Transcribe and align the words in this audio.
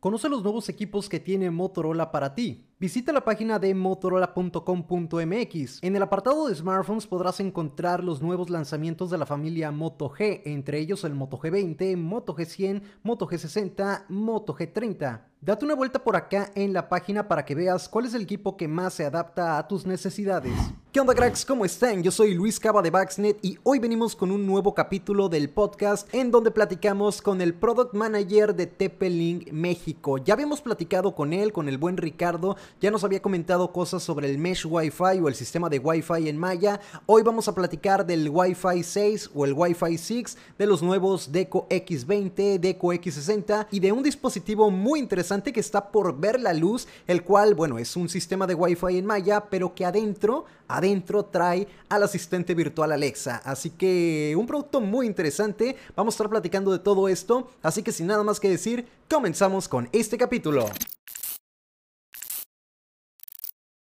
Conoce 0.00 0.30
los 0.30 0.42
nuevos 0.42 0.70
equipos 0.70 1.10
que 1.10 1.20
tiene 1.20 1.50
Motorola 1.50 2.10
para 2.10 2.34
ti. 2.34 2.69
Visita 2.80 3.12
la 3.12 3.22
página 3.22 3.58
de 3.58 3.74
motorola.com.mx. 3.74 5.82
En 5.82 5.96
el 5.96 6.02
apartado 6.02 6.48
de 6.48 6.54
smartphones 6.54 7.06
podrás 7.06 7.38
encontrar 7.40 8.02
los 8.02 8.22
nuevos 8.22 8.48
lanzamientos 8.48 9.10
de 9.10 9.18
la 9.18 9.26
familia 9.26 9.70
Moto 9.70 10.08
G, 10.08 10.40
entre 10.46 10.78
ellos 10.78 11.04
el 11.04 11.14
Moto 11.14 11.38
G20, 11.38 11.98
Moto 11.98 12.34
G100, 12.34 12.80
Moto 13.02 13.28
G60, 13.28 14.06
Moto 14.08 14.56
G30. 14.56 15.30
Date 15.42 15.64
una 15.64 15.74
vuelta 15.74 16.04
por 16.04 16.16
acá 16.16 16.50
en 16.54 16.74
la 16.74 16.90
página 16.90 17.26
para 17.26 17.46
que 17.46 17.54
veas 17.54 17.88
cuál 17.88 18.04
es 18.04 18.12
el 18.12 18.20
equipo 18.20 18.58
que 18.58 18.68
más 18.68 18.92
se 18.92 19.06
adapta 19.06 19.56
a 19.56 19.66
tus 19.66 19.86
necesidades. 19.86 20.52
¿Qué 20.92 21.00
onda 21.00 21.14
cracks? 21.14 21.46
¿Cómo 21.46 21.64
están? 21.64 22.02
Yo 22.02 22.10
soy 22.10 22.34
Luis 22.34 22.60
Cava 22.60 22.82
de 22.82 22.90
Baxnet 22.90 23.42
y 23.42 23.56
hoy 23.62 23.78
venimos 23.78 24.14
con 24.14 24.32
un 24.32 24.44
nuevo 24.44 24.74
capítulo 24.74 25.30
del 25.30 25.48
podcast 25.48 26.12
en 26.12 26.30
donde 26.30 26.50
platicamos 26.50 27.22
con 27.22 27.40
el 27.40 27.54
Product 27.54 27.94
Manager 27.94 28.54
de 28.54 28.66
TP-Link 28.66 29.50
México. 29.50 30.18
Ya 30.18 30.34
habíamos 30.34 30.60
platicado 30.60 31.14
con 31.14 31.32
él, 31.32 31.54
con 31.54 31.70
el 31.70 31.78
buen 31.78 31.96
Ricardo, 31.96 32.58
ya 32.80 32.90
nos 32.90 33.04
había 33.04 33.22
comentado 33.22 33.72
cosas 33.72 34.02
sobre 34.02 34.30
el 34.30 34.38
Mesh 34.38 34.66
Wi-Fi 34.66 35.20
o 35.22 35.28
el 35.28 35.34
sistema 35.34 35.68
de 35.68 35.78
Wi-Fi 35.78 36.28
en 36.28 36.36
Maya. 36.36 36.80
Hoy 37.06 37.22
vamos 37.22 37.48
a 37.48 37.54
platicar 37.54 38.06
del 38.06 38.28
Wi-Fi 38.28 38.82
6 38.82 39.30
o 39.34 39.44
el 39.44 39.52
Wi-Fi 39.54 39.98
6, 39.98 40.38
de 40.58 40.66
los 40.66 40.82
nuevos 40.82 41.32
Deco 41.32 41.66
X20, 41.68 42.58
Deco 42.58 42.88
X60 42.88 43.66
y 43.70 43.80
de 43.80 43.92
un 43.92 44.02
dispositivo 44.02 44.70
muy 44.70 45.00
interesante 45.00 45.52
que 45.52 45.60
está 45.60 45.90
por 45.90 46.18
ver 46.18 46.40
la 46.40 46.52
luz, 46.54 46.86
el 47.06 47.22
cual, 47.22 47.54
bueno, 47.54 47.78
es 47.78 47.96
un 47.96 48.08
sistema 48.08 48.46
de 48.46 48.54
Wi-Fi 48.54 48.98
en 48.98 49.06
Maya, 49.06 49.44
pero 49.50 49.74
que 49.74 49.84
adentro, 49.84 50.44
adentro 50.68 51.24
trae 51.24 51.66
al 51.88 52.02
asistente 52.02 52.54
virtual 52.54 52.92
Alexa. 52.92 53.42
Así 53.44 53.70
que 53.70 54.34
un 54.38 54.46
producto 54.46 54.80
muy 54.80 55.06
interesante. 55.06 55.76
Vamos 55.96 56.14
a 56.14 56.16
estar 56.16 56.30
platicando 56.30 56.72
de 56.72 56.78
todo 56.78 57.08
esto. 57.08 57.50
Así 57.62 57.82
que 57.82 57.92
sin 57.92 58.06
nada 58.06 58.22
más 58.22 58.40
que 58.40 58.48
decir, 58.48 58.86
comenzamos 59.08 59.68
con 59.68 59.88
este 59.92 60.16
capítulo. 60.16 60.66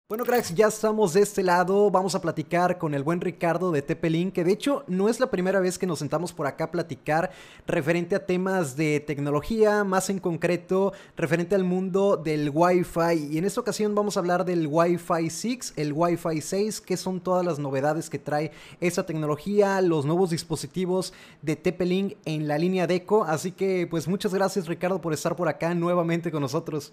Bueno, 0.06 0.26
cracks, 0.26 0.54
ya 0.54 0.66
estamos 0.66 1.14
de 1.14 1.22
este 1.22 1.42
lado. 1.42 1.90
Vamos 1.90 2.14
a 2.14 2.20
platicar 2.20 2.76
con 2.76 2.92
el 2.92 3.02
buen 3.02 3.22
Ricardo 3.22 3.72
de 3.72 3.80
Tepelín, 3.80 4.32
que 4.32 4.44
de 4.44 4.52
hecho 4.52 4.84
no 4.86 5.08
es 5.08 5.18
la 5.18 5.30
primera 5.30 5.60
vez 5.60 5.78
que 5.78 5.86
nos 5.86 6.00
sentamos 6.00 6.34
por 6.34 6.46
acá 6.46 6.64
a 6.64 6.70
platicar 6.70 7.30
referente 7.66 8.14
a 8.14 8.26
temas 8.26 8.76
de 8.76 9.00
tecnología, 9.00 9.82
más 9.82 10.10
en 10.10 10.18
concreto 10.18 10.92
referente 11.16 11.54
al 11.54 11.64
mundo 11.64 12.18
del 12.18 12.50
Wi-Fi. 12.52 13.28
Y 13.30 13.38
en 13.38 13.46
esta 13.46 13.62
ocasión 13.62 13.94
vamos 13.94 14.18
a 14.18 14.20
hablar 14.20 14.44
del 14.44 14.66
Wi-Fi 14.66 15.30
6, 15.30 15.72
el 15.76 15.94
Wi-Fi 15.94 16.38
6, 16.38 16.82
que 16.82 16.98
son 16.98 17.20
todas 17.20 17.42
las 17.42 17.58
novedades 17.58 18.10
que 18.10 18.18
trae 18.18 18.52
esa 18.82 19.06
tecnología, 19.06 19.80
los 19.80 20.04
nuevos 20.04 20.28
dispositivos 20.28 21.14
de 21.40 21.56
Tepelín 21.56 22.14
en 22.26 22.46
la 22.46 22.58
línea 22.58 22.86
Deco. 22.86 23.24
Así 23.24 23.52
que, 23.52 23.86
pues 23.90 24.06
muchas 24.06 24.34
gracias, 24.34 24.66
Ricardo, 24.66 25.00
por 25.00 25.14
estar 25.14 25.34
por 25.34 25.48
acá 25.48 25.74
nuevamente 25.74 26.30
con 26.30 26.42
nosotros. 26.42 26.92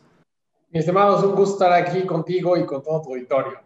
Mi 0.73 0.79
estimado, 0.79 1.17
es 1.17 1.23
un 1.25 1.35
gusto 1.35 1.65
estar 1.65 1.73
aquí 1.73 2.05
contigo 2.05 2.55
y 2.55 2.65
con 2.65 2.81
todo 2.81 3.01
tu 3.01 3.09
auditorio. 3.09 3.59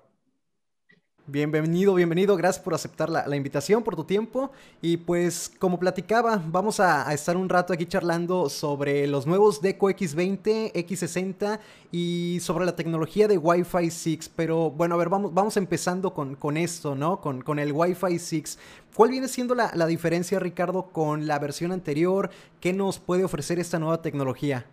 Bienvenido, 1.27 1.93
bienvenido, 1.93 2.35
gracias 2.35 2.63
por 2.63 2.73
aceptar 2.73 3.09
la, 3.09 3.35
invitación, 3.35 3.83
por 3.83 3.95
tu 3.95 4.05
tiempo. 4.05 4.49
Y 4.81 4.97
pues 4.97 5.51
como 5.59 5.77
platicaba, 5.77 6.41
vamos 6.47 6.79
a, 6.79 7.13
estar 7.13 7.37
un 7.37 7.47
rato 7.47 7.73
aquí 7.73 7.85
charlando 7.85 8.49
sobre 8.49 9.05
los 9.05 9.27
nuevos 9.27 9.61
Deco 9.61 9.87
X20, 9.91 10.73
X60 10.73 11.59
y 11.91 12.39
sobre 12.41 12.65
la 12.65 12.75
tecnología 12.75 13.27
de 13.27 13.37
Wi-Fi 13.37 13.91
6. 13.91 14.31
Pero 14.35 14.71
bueno, 14.71 14.95
a 14.95 14.97
ver, 14.97 15.09
vamos, 15.09 15.31
vamos 15.31 15.57
empezando 15.57 16.11
con, 16.11 16.33
con 16.33 16.57
esto, 16.57 16.95
¿no? 16.95 17.21
Con, 17.21 17.43
con, 17.43 17.59
el 17.59 17.71
Wi-Fi 17.71 18.17
6. 18.17 18.57
¿Cuál 18.95 19.11
viene 19.11 19.27
siendo 19.27 19.53
la, 19.53 19.71
la 19.75 19.85
diferencia, 19.85 20.39
Ricardo, 20.39 20.87
con 20.91 21.27
la 21.27 21.37
versión 21.37 21.71
anterior? 21.71 22.31
¿Qué 22.59 22.73
nos 22.73 22.97
puede 22.97 23.23
ofrecer 23.23 23.59
esta 23.59 23.77
nueva 23.77 24.01
tecnología? 24.01 24.65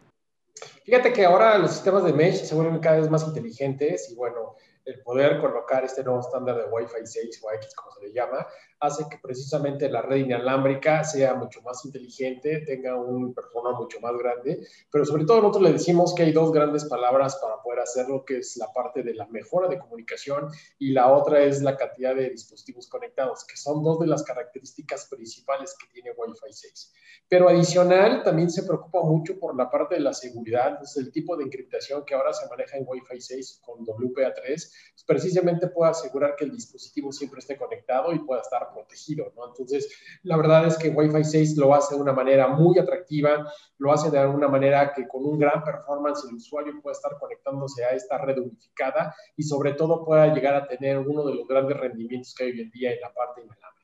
Fíjate 0.84 1.12
que 1.12 1.24
ahora 1.24 1.58
los 1.58 1.72
sistemas 1.72 2.04
de 2.04 2.12
mesh 2.12 2.42
se 2.42 2.54
vuelven 2.54 2.80
cada 2.80 2.98
vez 2.98 3.08
más 3.08 3.26
inteligentes 3.26 4.10
y 4.10 4.14
bueno, 4.16 4.56
el 4.84 5.00
poder 5.02 5.40
colocar 5.40 5.84
este 5.84 6.02
nuevo 6.02 6.20
estándar 6.20 6.56
de 6.56 6.64
Wi-Fi 6.64 7.04
6 7.06 7.40
o 7.44 7.52
X, 7.52 7.74
como 7.74 7.92
se 7.92 8.06
le 8.06 8.12
llama, 8.12 8.46
hace 8.80 9.08
que 9.08 9.18
precisamente 9.18 9.88
la 9.88 10.02
red 10.02 10.16
inalámbrica 10.16 11.04
sea 11.04 11.34
mucho 11.34 11.62
más 11.62 11.84
inteligente, 11.84 12.64
tenga 12.66 12.96
un 12.96 13.32
persona 13.32 13.70
mucho 13.72 14.00
más 14.00 14.16
grande, 14.18 14.66
pero 14.90 15.04
sobre 15.04 15.24
todo 15.24 15.40
nosotros 15.40 15.62
le 15.62 15.72
decimos 15.74 16.14
que 16.14 16.24
hay 16.24 16.32
dos 16.32 16.52
grandes 16.52 16.84
palabras 16.86 17.36
para 17.36 17.62
poder 17.62 17.80
hacerlo, 17.80 18.24
que 18.24 18.38
es 18.38 18.56
la 18.56 18.72
parte 18.72 19.04
de 19.04 19.14
la 19.14 19.26
mejora 19.26 19.68
de 19.68 19.78
comunicación 19.78 20.48
y 20.78 20.90
la 20.90 21.12
otra 21.12 21.42
es 21.42 21.62
la 21.62 21.76
cantidad 21.76 22.16
de 22.16 22.30
dispositivos 22.30 22.88
conectados, 22.88 23.44
que 23.44 23.56
son 23.56 23.84
dos 23.84 24.00
de 24.00 24.08
las 24.08 24.24
características 24.24 25.06
principales 25.06 25.76
que 25.78 25.86
tiene 25.92 26.10
Wi-Fi 26.10 26.52
6. 26.52 26.92
Pero 27.28 27.48
adicional, 27.48 28.24
también 28.24 28.50
se 28.50 28.64
preocupa 28.64 29.00
mucho 29.02 29.38
por 29.38 29.56
la 29.56 29.70
parte 29.70 29.94
de 29.94 30.00
la 30.00 30.12
seguridad, 30.12 30.71
es 30.82 30.96
el 30.96 31.12
tipo 31.12 31.36
de 31.36 31.44
encriptación 31.44 32.04
que 32.04 32.14
ahora 32.14 32.32
se 32.32 32.48
maneja 32.48 32.76
en 32.76 32.84
Wi-Fi 32.86 33.20
6 33.20 33.60
con 33.64 33.84
WPA3, 33.84 34.44
pues 34.44 35.04
precisamente 35.06 35.68
puede 35.68 35.90
asegurar 35.90 36.36
que 36.36 36.44
el 36.44 36.52
dispositivo 36.52 37.12
siempre 37.12 37.40
esté 37.40 37.56
conectado 37.56 38.12
y 38.12 38.20
pueda 38.20 38.40
estar 38.40 38.72
protegido, 38.72 39.32
¿no? 39.36 39.48
Entonces, 39.48 39.88
la 40.22 40.36
verdad 40.36 40.66
es 40.66 40.78
que 40.78 40.90
Wi-Fi 40.90 41.24
6 41.24 41.56
lo 41.56 41.74
hace 41.74 41.94
de 41.94 42.00
una 42.00 42.12
manera 42.12 42.48
muy 42.48 42.78
atractiva, 42.78 43.52
lo 43.78 43.92
hace 43.92 44.10
de 44.10 44.24
una 44.26 44.48
manera 44.48 44.92
que 44.92 45.06
con 45.08 45.24
un 45.24 45.38
gran 45.38 45.62
performance 45.64 46.24
el 46.28 46.36
usuario 46.36 46.80
pueda 46.80 46.92
estar 46.92 47.18
conectándose 47.18 47.84
a 47.84 47.90
esta 47.90 48.18
red 48.18 48.38
unificada 48.38 49.14
y 49.36 49.42
sobre 49.42 49.74
todo 49.74 50.04
pueda 50.04 50.32
llegar 50.32 50.54
a 50.54 50.66
tener 50.66 50.98
uno 50.98 51.24
de 51.24 51.34
los 51.34 51.46
grandes 51.46 51.76
rendimientos 51.76 52.34
que 52.34 52.44
hay 52.44 52.52
hoy 52.52 52.60
en 52.60 52.70
día 52.70 52.92
en 52.92 53.00
la 53.00 53.12
parte 53.12 53.42
inalámbrica. 53.42 53.81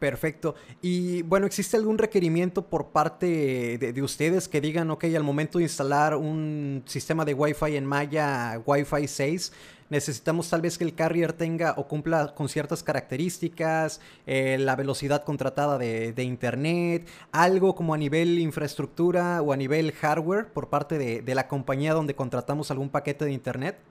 Perfecto. 0.00 0.54
Y 0.80 1.20
bueno, 1.22 1.46
¿existe 1.46 1.76
algún 1.76 1.98
requerimiento 1.98 2.62
por 2.62 2.88
parte 2.88 3.78
de, 3.78 3.92
de, 3.92 4.02
ustedes 4.02 4.48
que 4.48 4.62
digan, 4.62 4.90
ok, 4.90 5.04
al 5.14 5.22
momento 5.22 5.58
de 5.58 5.64
instalar 5.64 6.16
un 6.16 6.82
sistema 6.86 7.26
de 7.26 7.34
Wi-Fi 7.34 7.76
en 7.76 7.84
Maya 7.84 8.62
Wi-Fi 8.64 9.06
6, 9.06 9.52
necesitamos 9.90 10.48
tal 10.48 10.62
vez 10.62 10.78
que 10.78 10.84
el 10.84 10.94
carrier 10.94 11.34
tenga 11.34 11.74
o 11.76 11.86
cumpla 11.86 12.34
con 12.34 12.48
ciertas 12.48 12.82
características, 12.82 14.00
eh, 14.26 14.56
la 14.58 14.74
velocidad 14.74 15.22
contratada 15.22 15.76
de, 15.76 16.22
internet, 16.22 17.06
algo 17.30 17.74
como 17.74 17.92
a 17.92 17.98
nivel 17.98 18.38
infraestructura 18.38 19.42
o 19.42 19.52
a 19.52 19.56
nivel 19.58 19.92
hardware 19.92 20.50
por 20.50 20.70
parte 20.70 20.96
de 21.20 21.34
la 21.34 21.46
compañía 21.46 21.92
donde 21.92 22.14
contratamos 22.14 22.70
algún 22.70 22.88
paquete 22.88 23.26
de 23.26 23.32
internet? 23.32 23.89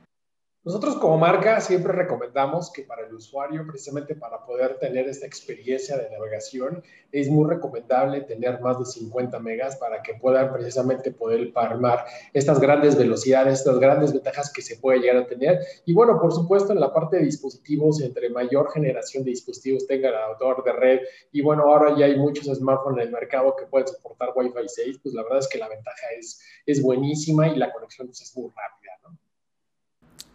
Nosotros 0.65 0.97
como 0.97 1.17
marca 1.17 1.61
siempre 1.61 1.93
recomendamos 1.93 2.69
que 2.69 2.83
para 2.83 3.07
el 3.07 3.13
usuario, 3.13 3.65
precisamente 3.65 4.13
para 4.13 4.45
poder 4.45 4.77
tener 4.77 5.07
esta 5.07 5.25
experiencia 5.25 5.97
de 5.97 6.09
navegación, 6.09 6.83
es 7.13 7.29
muy 7.29 7.49
recomendable 7.49 8.19
tener 8.21 8.59
más 8.59 8.77
de 8.77 8.85
50 8.85 9.39
megas 9.39 9.77
para 9.77 10.03
que 10.03 10.15
puedan 10.15 10.51
precisamente 10.51 11.11
poder 11.11 11.53
palmar 11.53 12.03
estas 12.33 12.59
grandes 12.59 12.97
velocidades, 12.97 13.59
estas 13.59 13.79
grandes 13.79 14.11
ventajas 14.11 14.51
que 14.51 14.61
se 14.61 14.75
puede 14.75 14.99
llegar 14.99 15.15
a 15.15 15.27
tener. 15.27 15.61
Y 15.85 15.93
bueno, 15.93 16.19
por 16.19 16.33
supuesto, 16.33 16.73
en 16.73 16.81
la 16.81 16.93
parte 16.93 17.15
de 17.15 17.23
dispositivos, 17.23 18.01
entre 18.01 18.29
mayor 18.29 18.69
generación 18.73 19.23
de 19.23 19.29
dispositivos 19.29 19.87
tenga 19.87 20.09
el 20.09 20.15
adaptador 20.15 20.65
de 20.65 20.73
red, 20.73 20.99
y 21.31 21.41
bueno, 21.41 21.63
ahora 21.63 21.97
ya 21.97 22.05
hay 22.05 22.17
muchos 22.17 22.47
smartphones 22.47 23.03
en 23.03 23.07
el 23.07 23.13
mercado 23.13 23.55
que 23.55 23.65
pueden 23.65 23.87
soportar 23.87 24.33
Wi-Fi 24.35 24.67
6, 24.67 24.99
pues 25.01 25.15
la 25.15 25.23
verdad 25.23 25.39
es 25.39 25.47
que 25.47 25.57
la 25.57 25.69
ventaja 25.69 26.07
es, 26.19 26.41
es 26.65 26.83
buenísima 26.83 27.47
y 27.47 27.55
la 27.55 27.71
conexión 27.71 28.07
pues, 28.07 28.21
es 28.21 28.35
muy 28.35 28.49
rápida. 28.49 28.78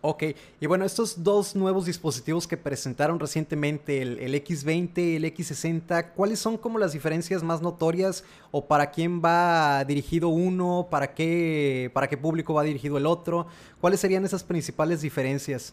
Ok, 0.06 0.22
y 0.61 0.67
bueno, 0.67 0.84
estos 0.84 1.25
dos 1.25 1.56
nuevos 1.56 1.87
dispositivos 1.87 2.47
que 2.47 2.59
presentaron 2.59 3.19
recientemente, 3.19 4.03
el, 4.03 4.34
X20, 4.34 5.17
el 5.17 5.25
X60, 5.25 6.12
¿cuáles 6.15 6.39
son 6.39 6.59
como 6.59 6.78
las 6.78 6.93
diferencias 6.93 7.43
más 7.43 7.62
notorias 7.62 8.22
o 8.50 8.67
para 8.67 8.91
quién 8.91 9.22
va 9.25 9.83
dirigido 9.84 10.28
uno, 10.28 10.89
para 10.91 11.15
qué, 11.15 11.91
para 11.95 12.06
qué 12.06 12.19
público 12.19 12.53
va 12.53 12.65
dirigido 12.65 12.99
el 12.99 13.06
otro? 13.06 13.47
¿Cuáles 13.81 13.99
serían 13.99 14.27
esas 14.27 14.45
principales 14.45 15.00
diferencias? 15.00 15.72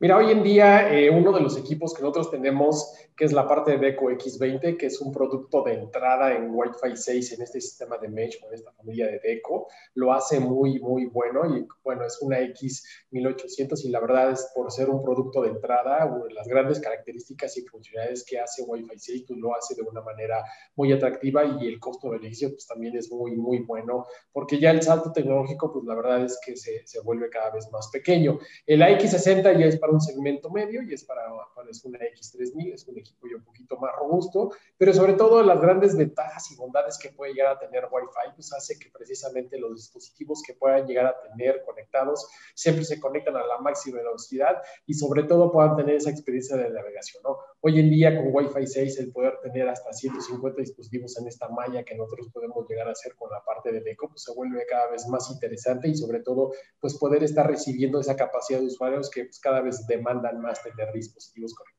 Mira, 0.00 0.16
hoy 0.16 0.30
en 0.30 0.44
día 0.44 0.94
eh, 0.94 1.10
uno 1.10 1.32
de 1.32 1.40
los 1.40 1.56
equipos 1.56 1.92
que 1.92 2.02
nosotros 2.02 2.30
tenemos, 2.30 2.94
que 3.16 3.24
es 3.24 3.32
la 3.32 3.48
parte 3.48 3.72
de 3.72 3.78
Deco 3.78 4.08
X20, 4.12 4.76
que 4.76 4.86
es 4.86 5.00
un 5.00 5.10
producto 5.10 5.64
de 5.64 5.72
entrada 5.72 6.36
en 6.36 6.54
Wi-Fi 6.54 6.94
6 6.94 7.32
en 7.32 7.42
este 7.42 7.60
sistema 7.60 7.98
de 7.98 8.06
mesh 8.06 8.40
con 8.40 8.54
esta 8.54 8.70
familia 8.70 9.06
de 9.06 9.18
Deco, 9.18 9.66
lo 9.94 10.12
hace 10.12 10.38
muy, 10.38 10.78
muy 10.78 11.06
bueno 11.06 11.52
y 11.52 11.66
bueno, 11.82 12.04
es 12.06 12.16
una 12.22 12.38
X1800 12.38 13.86
y 13.86 13.88
la 13.88 13.98
verdad 13.98 14.30
es 14.30 14.48
por 14.54 14.70
ser 14.70 14.88
un 14.88 15.02
producto 15.02 15.42
de 15.42 15.48
entrada, 15.48 16.08
las 16.30 16.46
grandes 16.46 16.78
características 16.78 17.56
y 17.56 17.62
funcionalidades 17.62 18.24
que 18.24 18.38
hace 18.38 18.62
Wi-Fi 18.62 18.96
6, 19.00 19.24
pues 19.26 19.40
lo 19.40 19.56
hace 19.56 19.74
de 19.74 19.82
una 19.82 20.02
manera 20.02 20.44
muy 20.76 20.92
atractiva 20.92 21.44
y 21.44 21.66
el 21.66 21.80
costo-beneficio 21.80 22.50
pues 22.50 22.68
también 22.68 22.96
es 22.96 23.10
muy, 23.10 23.34
muy 23.34 23.64
bueno, 23.64 24.06
porque 24.30 24.60
ya 24.60 24.70
el 24.70 24.80
salto 24.80 25.10
tecnológico, 25.10 25.72
pues 25.72 25.84
la 25.86 25.96
verdad 25.96 26.24
es 26.24 26.38
que 26.46 26.56
se, 26.56 26.86
se 26.86 27.00
vuelve 27.00 27.28
cada 27.30 27.50
vez 27.50 27.68
más 27.72 27.88
pequeño. 27.88 28.38
El 28.64 28.80
X60 28.82 29.58
ya 29.58 29.66
es 29.66 29.76
para 29.76 29.87
un 29.90 30.00
segmento 30.00 30.50
medio 30.50 30.82
y 30.82 30.92
es 30.92 31.04
para, 31.04 31.22
para 31.54 31.70
es 31.70 31.84
una 31.84 31.98
X3000, 31.98 32.74
es 32.74 32.86
un 32.88 32.98
equipo 32.98 33.26
ya 33.28 33.36
un 33.36 33.44
poquito 33.44 33.76
más 33.76 33.94
robusto, 33.96 34.52
pero 34.76 34.92
sobre 34.92 35.14
todo 35.14 35.42
las 35.42 35.60
grandes 35.60 35.96
ventajas 35.96 36.50
y 36.50 36.56
bondades 36.56 36.98
que 36.98 37.10
puede 37.10 37.32
llegar 37.32 37.56
a 37.56 37.58
tener 37.58 37.88
Wi-Fi, 37.90 38.34
pues 38.34 38.52
hace 38.52 38.78
que 38.78 38.90
precisamente 38.90 39.58
los 39.58 39.74
dispositivos 39.74 40.42
que 40.46 40.54
puedan 40.54 40.86
llegar 40.86 41.06
a 41.06 41.20
tener 41.20 41.62
conectados 41.64 42.28
siempre 42.54 42.84
se 42.84 43.00
conectan 43.00 43.36
a 43.36 43.46
la 43.46 43.58
máxima 43.58 43.98
velocidad 43.98 44.62
y 44.86 44.94
sobre 44.94 45.24
todo 45.24 45.52
puedan 45.52 45.76
tener 45.76 45.96
esa 45.96 46.10
experiencia 46.10 46.56
de 46.56 46.70
navegación, 46.70 47.22
¿no? 47.22 47.38
Hoy 47.60 47.80
en 47.80 47.90
día 47.90 48.16
con 48.16 48.32
Wi-Fi 48.32 48.66
6 48.66 48.98
el 49.00 49.12
poder 49.12 49.38
tener 49.42 49.68
hasta 49.68 49.92
150 49.92 50.60
dispositivos 50.60 51.18
en 51.18 51.28
esta 51.28 51.48
malla 51.48 51.82
que 51.84 51.94
nosotros 51.94 52.28
podemos 52.32 52.68
llegar 52.68 52.88
a 52.88 52.92
hacer 52.92 53.14
con 53.16 53.30
la 53.30 53.42
parte 53.44 53.72
de 53.72 53.80
Deco, 53.80 54.08
pues 54.08 54.22
se 54.22 54.32
vuelve 54.32 54.64
cada 54.66 54.90
vez 54.90 55.06
más 55.08 55.30
interesante 55.30 55.88
y 55.88 55.96
sobre 55.96 56.20
todo 56.20 56.52
pues 56.80 56.96
poder 56.96 57.22
estar 57.22 57.46
recibiendo 57.46 58.00
esa 58.00 58.16
capacidad 58.16 58.60
de 58.60 58.66
usuarios 58.66 59.10
que 59.10 59.24
pues, 59.24 59.40
cada 59.40 59.60
vez 59.60 59.77
demandan 59.86 60.40
más 60.40 60.62
tener 60.62 60.92
dispositivos 60.92 61.54
conectados. 61.54 61.78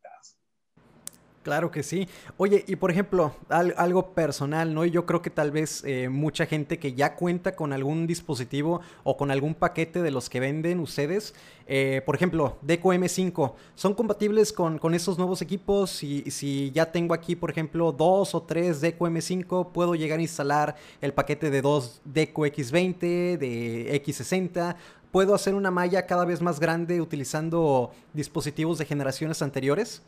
Claro 1.44 1.72
que 1.72 1.84
sí. 1.84 2.08
Oye, 2.38 2.66
y 2.68 2.76
por 2.76 2.92
ejemplo, 2.92 3.34
algo 3.50 4.14
personal, 4.14 4.74
¿no? 4.74 4.84
Yo 4.84 5.06
creo 5.06 5.22
que 5.22 5.30
tal 5.30 5.52
vez 5.52 5.84
eh, 5.86 6.10
mucha 6.10 6.46
gente 6.46 6.80
que 6.80 6.94
ya 6.94 7.16
cuenta 7.16 7.56
con 7.56 7.72
algún 7.72 8.08
dispositivo 8.08 8.82
o 9.04 9.16
con 9.16 9.32
algún 9.32 9.56
paquete 9.56 10.02
de 10.02 10.12
los 10.12 10.30
que 10.30 10.42
venden 10.42 10.82
ustedes, 10.82 11.34
eh, 11.66 12.02
por 12.06 12.16
ejemplo, 12.16 12.58
Deco 12.62 12.94
M5, 12.94 13.54
¿son 13.76 13.94
compatibles 13.94 14.52
con, 14.52 14.80
con 14.80 14.94
esos 14.94 15.18
nuevos 15.18 15.42
equipos? 15.42 16.04
Y 16.04 16.30
si 16.30 16.72
ya 16.72 16.92
tengo 16.92 17.14
aquí, 17.14 17.38
por 17.38 17.52
ejemplo, 17.52 17.94
dos 17.94 18.36
o 18.36 18.44
tres 18.44 18.82
Deco 18.82 19.08
M5, 19.08 19.72
¿puedo 19.72 19.96
llegar 19.96 20.20
a 20.20 20.24
instalar 20.24 20.76
el 21.00 21.14
paquete 21.14 21.50
de 21.50 21.62
dos 21.62 22.02
Deco 22.04 22.46
X20, 22.46 23.38
de 23.38 24.04
X60? 24.04 24.76
¿Puedo 25.12 25.34
hacer 25.34 25.56
una 25.56 25.72
malla 25.72 26.06
cada 26.06 26.24
vez 26.24 26.40
más 26.40 26.60
grande 26.60 27.02
utilizando 27.02 27.92
dispositivos 28.14 28.78
de 28.78 28.86
generaciones 28.86 29.42
anteriores? 29.42 30.04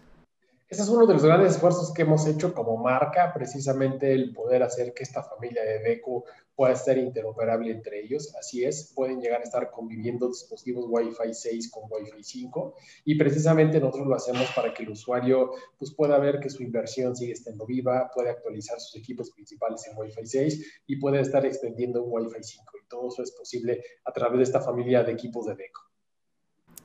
Ese 0.71 0.83
es 0.83 0.87
uno 0.87 1.05
de 1.05 1.15
los 1.15 1.25
grandes 1.25 1.55
esfuerzos 1.55 1.93
que 1.93 2.03
hemos 2.03 2.25
hecho 2.25 2.53
como 2.53 2.77
marca, 2.77 3.33
precisamente 3.33 4.13
el 4.13 4.31
poder 4.33 4.63
hacer 4.63 4.93
que 4.93 5.03
esta 5.03 5.21
familia 5.21 5.65
de 5.65 5.79
Deco 5.79 6.23
pueda 6.55 6.71
estar 6.71 6.97
interoperable 6.97 7.71
entre 7.71 7.99
ellos. 7.99 8.33
Así 8.39 8.63
es, 8.63 8.93
pueden 8.95 9.19
llegar 9.19 9.41
a 9.41 9.43
estar 9.43 9.69
conviviendo 9.69 10.29
dispositivos 10.29 10.85
Wi-Fi 10.87 11.33
6 11.33 11.71
con 11.71 11.91
Wi-Fi 11.91 12.23
5 12.23 12.75
y 13.03 13.15
precisamente 13.15 13.81
nosotros 13.81 14.07
lo 14.07 14.15
hacemos 14.15 14.49
para 14.55 14.73
que 14.73 14.83
el 14.83 14.91
usuario 14.91 15.51
pues, 15.77 15.93
pueda 15.93 16.17
ver 16.19 16.39
que 16.39 16.49
su 16.49 16.63
inversión 16.63 17.17
sigue 17.17 17.33
estando 17.33 17.65
viva, 17.65 18.09
puede 18.15 18.29
actualizar 18.29 18.79
sus 18.79 18.95
equipos 18.95 19.29
principales 19.31 19.85
en 19.87 19.97
Wi-Fi 19.97 20.25
6 20.25 20.83
y 20.87 20.95
puede 20.95 21.19
estar 21.19 21.45
extendiendo 21.45 22.01
un 22.01 22.13
Wi-Fi 22.13 22.41
5. 22.41 22.77
Y 22.81 22.87
todo 22.87 23.09
eso 23.09 23.23
es 23.23 23.33
posible 23.33 23.83
a 24.05 24.13
través 24.13 24.37
de 24.37 24.43
esta 24.43 24.61
familia 24.61 25.03
de 25.03 25.11
equipos 25.11 25.47
de 25.47 25.55
Deco. 25.55 25.90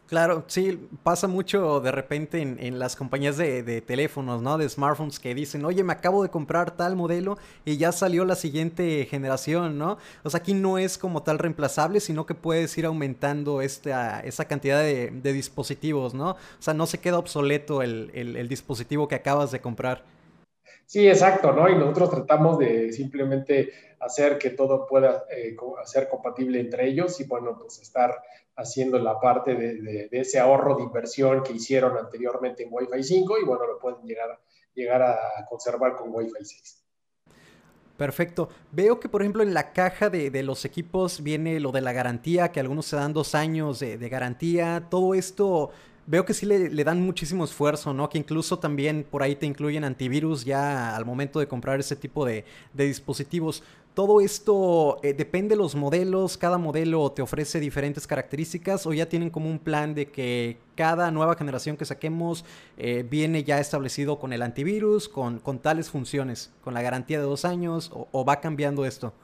Claro, 0.06 0.44
sí, 0.46 0.88
pasa 1.02 1.26
mucho 1.26 1.80
de 1.80 1.90
repente 1.90 2.40
en, 2.40 2.78
las 2.78 2.94
compañías 2.94 3.36
de, 3.36 3.80
teléfonos, 3.80 4.40
¿no? 4.40 4.56
De 4.56 4.68
smartphones 4.68 5.18
que 5.18 5.34
dicen, 5.34 5.64
oye, 5.64 5.82
me 5.82 5.92
acabo 5.92 6.22
de 6.22 6.28
comprar 6.28 6.76
tal 6.76 6.94
modelo 6.94 7.38
y 7.64 7.76
ya 7.76 7.90
salió 7.90 8.24
la 8.24 8.36
siguiente 8.36 9.04
generación, 9.10 9.78
¿no? 9.78 9.98
O 10.22 10.30
sea, 10.30 10.38
aquí 10.38 10.54
no 10.54 10.78
es 10.78 10.96
como 10.96 11.24
tal 11.24 11.40
reemplazable, 11.40 11.98
sino 11.98 12.24
que 12.24 12.34
puedes 12.34 12.78
ir 12.78 12.86
aumentando 12.86 13.62
esta, 13.62 14.20
esa 14.20 14.44
cantidad 14.44 14.80
de, 14.80 15.10
dispositivos, 15.32 16.14
¿no? 16.14 16.30
O 16.30 16.36
sea, 16.60 16.72
no 16.72 16.86
se 16.86 16.98
queda 16.98 17.18
obsoleto 17.18 17.82
el 17.82 18.48
dispositivo 18.48 19.08
que 19.08 19.16
acabas 19.16 19.50
de 19.50 19.60
comprar. 19.60 20.04
Sí, 20.86 21.08
exacto, 21.08 21.52
¿no? 21.52 21.68
Y 21.68 21.74
nosotros 21.74 22.10
tratamos 22.10 22.58
de 22.58 22.92
simplemente 22.92 23.72
hacer 23.98 24.38
que 24.38 24.50
todo 24.50 24.86
pueda 24.86 25.24
eh, 25.30 25.56
ser 25.84 26.08
compatible 26.08 26.60
entre 26.60 26.86
ellos 26.86 27.20
y, 27.20 27.24
bueno, 27.24 27.58
pues 27.58 27.80
estar 27.80 28.22
haciendo 28.54 28.98
la 29.00 29.18
parte 29.18 29.56
de, 29.56 30.08
ese 30.12 30.38
ahorro 30.38 30.76
de 30.76 30.84
inversión 30.84 31.42
que 31.42 31.52
hicieron 31.52 31.98
anteriormente 31.98 32.62
en 32.62 32.68
Wi-Fi 32.72 33.02
5 33.02 33.38
y, 33.38 33.44
bueno, 33.44 33.66
lo 33.66 33.78
pueden 33.80 34.06
llegar, 34.06 34.40
llegar 34.74 35.02
a 35.02 35.18
conservar 35.48 35.96
con 35.96 36.14
Wi-Fi 36.14 36.44
6. 36.44 36.84
Perfecto. 37.96 38.48
Veo 38.70 39.00
que, 39.00 39.08
por 39.08 39.22
ejemplo, 39.22 39.42
en 39.42 39.54
la 39.54 39.72
caja 39.72 40.08
de, 40.08 40.42
los 40.44 40.64
equipos 40.64 41.22
viene 41.22 41.58
lo 41.58 41.72
de 41.72 41.80
la 41.80 41.92
garantía, 41.92 42.52
que 42.52 42.60
algunos 42.60 42.86
se 42.86 42.96
dan 42.96 43.12
dos 43.12 43.34
años 43.34 43.80
de, 43.80 43.98
de 43.98 44.08
garantía. 44.08 44.86
Todo 44.88 45.14
esto 45.14 45.70
veo 46.06 46.24
que 46.24 46.34
sí 46.34 46.46
le, 46.46 46.84
dan 46.84 47.02
muchísimo 47.02 47.44
esfuerzo, 47.44 47.92
¿no? 47.92 48.08
Que 48.08 48.18
incluso 48.18 48.58
también 48.58 49.04
por 49.08 49.22
ahí 49.22 49.36
te 49.36 49.46
incluyen 49.46 49.84
antivirus 49.84 50.44
ya 50.44 50.96
al 50.96 51.04
momento 51.04 51.40
de 51.40 51.48
comprar 51.48 51.80
ese 51.80 51.96
tipo 51.96 52.24
de, 52.24 52.44
dispositivos. 52.74 53.62
Todo 53.94 54.20
esto 54.20 55.00
eh, 55.02 55.14
depende 55.14 55.54
de 55.54 55.56
los 55.56 55.74
modelos, 55.74 56.36
cada 56.36 56.58
modelo 56.58 57.10
te 57.12 57.22
ofrece 57.22 57.60
diferentes 57.60 58.06
características 58.06 58.86
o 58.86 58.92
ya 58.92 59.08
tienen 59.08 59.30
como 59.30 59.50
un 59.50 59.58
plan 59.58 59.94
de 59.94 60.10
que 60.10 60.58
cada 60.74 61.10
nueva 61.10 61.34
generación 61.34 61.78
que 61.78 61.86
saquemos 61.86 62.44
eh, 62.76 63.06
viene 63.08 63.42
ya 63.42 63.58
establecido 63.58 64.18
con 64.18 64.34
el 64.34 64.42
antivirus, 64.42 65.08
con, 65.08 65.38
con, 65.38 65.60
tales 65.60 65.88
funciones, 65.88 66.52
con 66.62 66.74
la 66.74 66.82
garantía 66.82 67.18
de 67.18 67.24
dos 67.24 67.46
años 67.46 67.90
o 67.90 68.24
va 68.24 68.40
cambiando 68.40 68.84
esto. 68.84 69.14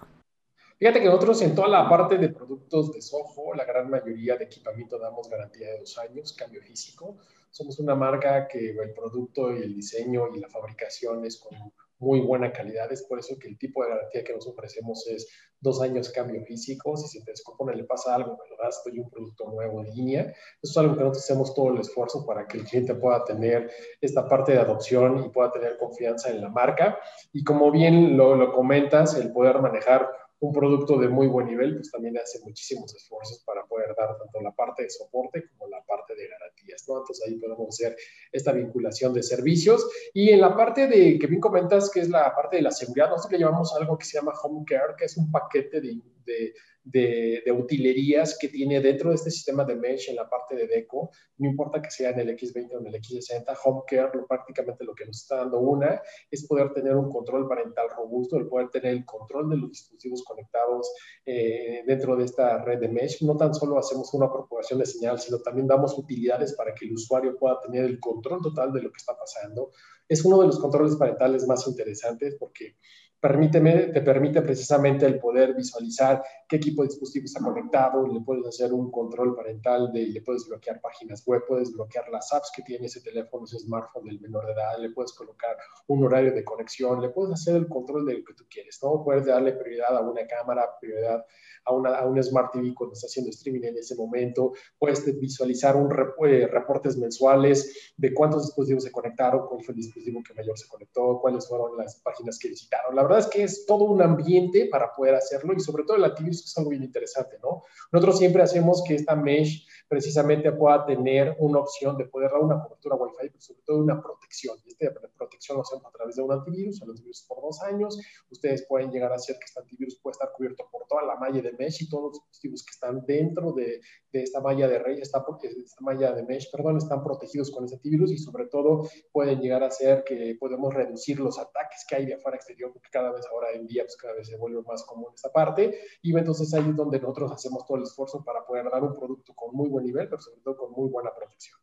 Fíjate 0.83 0.99
que 0.99 1.07
nosotros 1.07 1.41
en 1.43 1.55
toda 1.55 1.69
la 1.69 1.89
parte 1.89 2.19
de 2.19 2.31
productos 2.31 2.93
de 2.93 3.01
Soho, 3.01 3.55
la 3.55 3.65
gran 3.65 3.89
mayoría 3.89 4.35
de 4.35 4.47
equipamiento 4.47 4.99
damos 4.99 5.31
garantía 5.31 5.69
de 5.69 5.79
dos 5.79 5.97
años, 5.97 6.33
cambio 6.33 6.61
físico. 6.61 7.19
Somos 7.53 7.79
una 7.79 7.95
marca 7.95 8.49
que 8.49 8.71
el 8.71 8.93
producto 8.93 9.57
y 9.57 9.63
el 9.63 9.77
diseño 9.77 10.35
y 10.35 10.41
la 10.41 10.49
fabricación 10.49 11.25
es 11.25 11.39
con 11.39 11.57
muy 12.01 12.19
buena 12.19 12.51
calidad. 12.51 12.91
Es 12.91 13.05
por 13.05 13.21
eso 13.21 13.39
que 13.39 13.47
el 13.47 13.59
tipo 13.59 13.85
de 13.85 13.91
garantía 13.91 14.25
que 14.25 14.35
nos 14.35 14.45
ofrecemos 14.49 15.07
es 15.07 15.29
dos 15.61 15.81
años 15.81 16.11
cambio 16.11 16.43
físico. 16.45 16.97
Si 16.97 17.07
se 17.07 17.25
te 17.25 17.31
descompone, 17.31 17.77
le 17.77 17.85
pasa 17.85 18.17
algo, 18.17 18.33
me 18.33 18.51
lo 18.51 18.61
das, 18.61 18.83
doy 18.85 18.99
un 18.99 19.09
producto 19.09 19.49
nuevo 19.51 19.85
en 19.85 19.95
línea. 19.95 20.35
Eso 20.61 20.73
es 20.73 20.77
algo 20.79 20.95
que 20.97 21.03
nosotros 21.03 21.23
hacemos 21.23 21.55
todo 21.55 21.69
el 21.69 21.79
esfuerzo 21.79 22.27
para 22.27 22.49
que 22.49 22.59
el 22.59 22.65
cliente 22.65 22.97
pueda 22.97 23.25
tener 23.25 23.71
esta 24.01 24.29
parte 24.29 24.51
de 24.51 24.59
adopción 24.59 25.25
y 25.25 25.29
pueda 25.29 25.53
tener 25.53 25.79
confianza 25.79 26.29
en 26.31 26.41
la 26.41 26.49
marca. 26.49 26.99
Y 27.33 27.45
como 27.45 27.71
bien 27.71 28.17
lo, 28.17 28.35
lo 28.35 28.53
comentas, 28.53 29.15
el 29.15 29.31
poder 29.31 29.61
manejar 29.61 30.11
un 30.43 30.53
producto 30.53 30.99
de 30.99 31.09
muy 31.09 31.29
buen 31.29 31.47
nivel, 31.47 31.77
pues 31.77 31.93
también 31.93 32.19
hace 32.19 32.41
muchísimos 32.41 32.93
esfuerzos 32.97 33.45
para 33.47 33.65
poder 33.65 33.95
dar 33.97 34.19
tanto 34.19 34.41
la 34.41 34.51
parte 34.51 34.83
de 34.83 34.91
soporte 34.91 35.45
como 35.51 35.69
la 35.69 35.81
parte 35.85 36.17
de 36.17 36.27
garantías, 36.27 36.85
¿no? 36.89 36.99
Entonces 36.99 37.25
ahí 37.25 37.37
podemos 37.37 37.69
hacer 37.69 37.97
esta 38.33 38.51
vinculación 38.51 39.15
de 39.15 39.23
servicios. 39.23 39.89
Y 40.13 40.31
en 40.31 40.41
la 40.41 40.57
parte 40.57 40.89
de 40.89 41.17
que 41.17 41.29
bien 41.29 41.41
comentas, 41.41 41.89
que 41.91 42.01
es 42.01 42.09
la 42.09 42.35
parte 42.35 42.57
de 42.57 42.63
la 42.63 42.73
seguridad, 42.73 43.09
nosotros 43.09 43.39
le 43.39 43.39
llamamos 43.39 43.73
algo 43.77 43.97
que 43.97 44.05
se 44.05 44.19
llama 44.19 44.33
Home 44.43 44.65
Care, 44.67 44.95
que 44.99 45.05
es 45.05 45.17
un 45.17 45.31
paquete 45.31 45.81
de, 45.81 46.01
de 46.25 46.55
de, 46.85 47.53
utilerías 47.53 48.37
que 48.39 48.49
tiene 48.49 48.81
dentro 48.81 49.11
de 49.11 49.17
este 49.17 49.31
sistema 49.31 49.65
de 49.65 49.77
mesh 49.77 50.11
en 50.11 50.17
la 50.17 50.29
parte 50.29 50.57
de 50.57 50.67
deco, 50.67 51.11
no 51.39 51.49
importa 51.49 51.81
que 51.81 51.91
sea 51.91 52.11
en 52.11 52.21
el 52.21 52.37
X20 52.37 52.75
o 52.75 52.81
en 52.81 52.87
el 52.87 52.95
X60, 52.95 53.57
HomeCare 53.65 54.11
lo, 54.15 54.27
prácticamente 54.27 54.85
lo 54.85 54.95
que 54.95 55.07
nos 55.07 55.23
está 55.23 55.37
dando 55.37 55.61
una 55.61 56.01
es 56.31 56.47
poder 56.47 56.73
tener 56.73 56.97
un 56.97 57.11
control 57.11 57.49
parental 57.49 57.89
robusto, 57.97 58.37
el 58.37 58.49
poder 58.49 58.71
tener 58.71 58.93
el 58.93 59.05
control 59.05 59.51
de 59.51 59.57
los 59.57 59.71
dispositivos 59.71 60.25
conectados 60.25 60.93
eh, 61.25 61.83
dentro 61.87 62.17
de 62.17 62.25
esta 62.25 62.63
red 62.65 62.81
de 62.81 62.89
mesh. 62.89 63.23
No 63.23 63.37
tan 63.37 63.55
solo 63.55 63.79
hacemos 63.79 64.13
una 64.15 64.31
propagación 64.31 64.79
de 64.81 64.87
señal, 64.87 65.19
sino 65.21 65.39
también 65.41 65.67
damos 65.67 65.97
utilidades 65.99 66.55
para 66.55 66.75
que 66.75 66.87
el 66.87 66.93
usuario 66.93 67.37
pueda 67.37 67.61
tener 67.61 67.85
el 67.85 68.01
control 68.01 68.41
total 68.43 68.73
de 68.73 68.83
lo 68.83 68.91
que 68.91 68.99
está 68.99 69.17
pasando. 69.17 69.71
Es 70.09 70.25
uno 70.25 70.41
de 70.41 70.47
los 70.47 70.59
controles 70.59 70.97
parentales 70.97 71.47
más 71.47 71.67
interesantes 71.67 72.37
porque 72.39 72.77
permíteme, 73.23 73.73
te 73.93 74.01
permite 74.01 74.43
precisamente 74.43 75.07
el 75.07 75.21
poder 75.21 75.55
visualizar 75.55 76.25
qué 76.49 76.57
equipo 76.57 76.83
de 76.83 76.89
dispositivo 76.89 77.27
está 77.27 77.41
conectado, 77.41 78.05
le 78.05 78.21
puedes 78.21 78.45
hacer 78.49 78.73
un 78.73 78.91
control 78.91 79.37
parental, 79.37 79.93
de, 79.93 80.09
le 80.09 80.23
puedes 80.23 80.49
bloquear 80.49 80.81
páginas 80.81 81.23
web, 81.25 81.45
puedes 81.47 81.73
bloquear 81.73 82.09
las 82.09 82.33
apps 82.33 82.51
que 82.53 82.63
tiene 82.63 82.87
ese 82.87 83.01
teléfono, 83.01 83.45
ese 83.45 83.61
smartphone 83.61 84.07
del 84.07 84.21
menor 84.21 84.47
de 84.47 84.53
edad, 84.55 84.77
le 84.81 84.91
puedes 84.91 85.13
colocar 85.13 85.57
un 85.87 86.03
horario 86.03 86.33
de 86.33 86.43
conexión, 86.43 87.01
le 87.01 87.11
puedes 87.11 87.35
hacer 87.35 87.55
el 87.55 87.69
control 87.69 88.07
de 88.07 88.15
lo 88.15 88.25
que 88.25 88.35
tú 88.35 88.45
quieres, 88.51 88.81
¿no? 88.83 89.05
Puedes 89.05 89.25
darle 89.25 89.53
prioridad 89.53 89.97
a 89.97 90.01
una 90.01 90.27
cámara, 90.27 90.69
prioridad 90.81 91.25
a, 91.65 91.73
una, 91.73 91.95
a 91.99 92.05
un 92.05 92.21
Smart 92.21 92.53
TV 92.53 92.75
cuando 92.75 92.95
está 92.95 93.07
haciendo 93.07 93.31
streaming 93.31 93.63
en 93.63 93.79
ese 93.79 93.95
momento, 93.95 94.53
puedes 94.81 95.05
visualizar 95.21 95.77
un 95.77 95.93
eh, 96.27 96.49
reportes 96.49 96.99
mensuales 96.99 97.93
de 97.97 98.13
cuántos 98.13 98.47
dispositivos 98.47 98.83
se 98.83 98.91
conectaron, 98.91 99.47
cuál 99.47 99.63
fue 99.63 99.75
el 99.75 99.77
dispositivo 99.77 100.25
que 100.27 100.35
mayor 100.35 100.59
se 100.59 100.67
conectó, 100.67 101.21
cuáles 101.21 101.47
fueron 101.47 101.77
las 101.77 102.01
páginas 102.01 102.37
que 102.37 102.49
visitaron. 102.49 102.97
La 102.97 103.12
verdad 103.13 103.29
es 103.29 103.35
que 103.35 103.43
es 103.43 103.67
todo 103.67 103.85
un 103.85 104.01
ambiente 104.03 104.69
para 104.71 104.93
poder 104.93 105.15
hacerlo 105.15 105.53
y 105.55 105.61
sobre 105.61 105.85
todo 105.85 105.97
el 105.97 106.05
antivirus 106.05 106.45
es 106.45 106.59
algo 106.59 106.71
bien 106.71 106.83
interesante, 106.83 107.39
¿no? 107.43 107.63
Nosotros 107.91 108.19
siempre 108.19 108.43
hacemos 108.43 108.83
que 108.87 108.95
esta 108.95 109.15
mesh 109.15 109.67
precisamente 109.89 110.51
pueda 110.53 110.87
tener 110.87 111.37
una 111.39 111.59
opción 111.61 111.97
de 111.97 112.07
poder 112.07 112.31
dar 112.31 112.41
una 112.41 112.63
cobertura 112.63 112.97
Wi-Fi, 112.97 113.29
pero 113.29 113.41
sobre 113.41 113.61
todo 113.67 113.79
una 113.79 114.03
protección. 114.03 114.57
Y 114.65 114.71
esta 114.71 114.93
protección 115.17 115.57
lo 115.59 115.63
hacemos 115.63 115.85
a 115.85 115.91
través 115.91 116.17
de 116.17 116.23
un 116.23 116.33
antivirus, 116.33 116.81
el 116.83 116.91
antivirus 116.91 117.25
por 117.29 117.43
dos 117.43 117.61
años. 117.63 117.99
Ustedes 118.31 118.65
pueden 118.67 118.91
llegar 118.91 119.13
a 119.13 119.17
hacer 119.17 119.37
que 119.37 119.45
este 119.45 119.61
antivirus 119.61 120.01
pueda 120.01 120.13
estar 120.13 120.33
cubierto 120.33 120.67
por 120.73 120.87
toda 120.89 121.03
la 121.03 121.17
malla 121.17 121.43
de 121.43 121.53
mesh 121.53 121.83
y 121.83 121.89
todos 121.89 122.05
los 122.05 122.13
dispositivos 122.15 122.65
que 122.65 122.71
están 122.71 123.05
dentro 123.07 123.53
de, 123.53 123.81
de 124.13 124.23
esta 124.23 124.41
malla 124.41 124.69
de 124.69 124.79
red, 124.79 124.99
esta, 124.99 125.25
esta 125.43 125.81
malla 125.81 126.13
de 126.13 126.23
mesh, 126.25 126.51
perdón, 126.51 126.77
están 126.77 127.03
protegidos 127.03 127.51
con 127.51 127.65
ese 127.65 127.77
antivirus 127.77 128.13
y 128.13 128.19
sobre 128.19 128.47
todo 128.47 128.89
pueden 129.11 129.41
llegar 129.41 129.63
a 129.63 129.71
ser 129.71 130.05
que 130.05 130.37
podemos 130.39 130.73
reducir 130.75 131.19
los 131.19 131.39
ataques 131.39 131.85
que 131.89 131.97
hay 131.97 132.07
de 132.07 132.15
afuera 132.15 132.37
exterior, 132.37 132.73
porque 132.73 132.89
cada 132.91 133.13
vez 133.13 133.27
ahora 133.33 133.53
en 133.53 133.67
día, 133.67 133.85
pues 133.85 133.97
cada 133.97 134.15
vez 134.15 134.29
se 134.29 134.37
vuelve 134.37 134.63
más 134.63 134.85
común 134.85 135.13
esta 135.15 135.31
parte. 135.31 135.79
Y 136.03 136.17
entonces 136.17 136.53
ahí 136.55 136.69
es 136.69 136.77
donde 136.77 137.01
nosotros 137.01 137.33
hacemos 137.33 137.65
todo 137.67 137.79
el 137.79 137.85
esfuerzo 137.85 138.23
para 138.25 138.45
poder 138.45 138.71
dar 138.71 138.83
un 138.83 138.95
producto 138.95 139.33
con 139.35 139.55
muy 139.55 139.69
buen 139.69 139.85
nivel, 139.85 140.09
pero 140.09 140.21
sobre 140.21 140.41
todo 140.43 140.57
con 140.57 140.73
muy 140.73 140.91
buena 140.91 141.11
protección. 141.15 141.62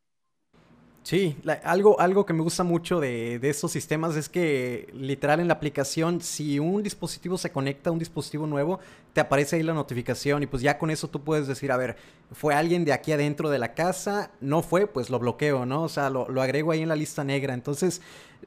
Sí, 1.10 1.36
algo, 1.64 2.00
algo 2.00 2.24
que 2.24 2.34
me 2.34 2.44
gusta 2.44 2.64
mucho 2.64 3.00
de, 3.00 3.40
de, 3.40 3.50
estos 3.50 3.72
sistemas 3.72 4.16
es 4.16 4.30
que 4.30 4.88
literal 4.94 5.40
en 5.40 5.48
la 5.48 5.56
aplicación, 5.56 6.22
si 6.22 6.60
un 6.60 6.84
dispositivo 6.84 7.36
se 7.40 7.52
conecta 7.52 7.90
a 7.90 7.94
un 7.94 7.98
dispositivo 7.98 8.46
nuevo, 8.46 8.80
te 9.14 9.20
aparece 9.20 9.56
ahí 9.56 9.64
la 9.64 9.74
notificación 9.74 10.44
y 10.44 10.46
pues 10.46 10.62
ya 10.62 10.78
con 10.78 10.92
eso 10.92 11.08
tú 11.08 11.24
puedes 11.24 11.48
decir, 11.48 11.72
a 11.72 11.78
ver, 11.78 11.96
fue 12.32 12.54
alguien 12.54 12.86
de 12.86 12.94
aquí 12.94 13.12
adentro 13.12 13.50
de 13.50 13.58
la 13.58 13.74
casa, 13.74 14.30
no 14.40 14.62
fue, 14.62 14.86
pues 14.86 15.10
lo 15.10 15.18
bloqueo, 15.18 15.66
¿no? 15.66 15.82
O 15.82 15.90
sea, 15.90 16.12
lo, 16.12 16.30
lo 16.30 16.44
agrego 16.44 16.74
ahí 16.74 16.84
en 16.84 16.90
la 16.90 16.96
lista 16.96 17.24
negra. 17.24 17.56
Entonces, 17.56 18.04